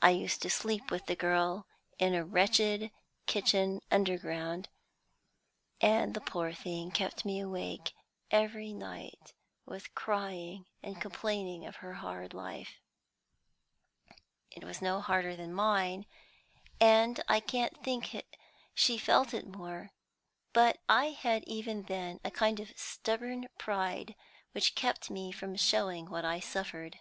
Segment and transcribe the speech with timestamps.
[0.00, 1.66] I used to sleep with the girl
[1.98, 2.92] in a wretched
[3.26, 4.68] kitchen underground,
[5.80, 7.92] and the poor thing kept me awake
[8.30, 9.34] every night
[9.66, 12.78] with crying and complaining of her hard life.
[14.52, 16.06] It was no harder than mine,
[16.80, 18.24] and I can't think
[18.72, 19.90] she felt it more;
[20.52, 24.14] but I had even then a kind of stubborn pride
[24.52, 27.00] which kept me from showing what I suffered.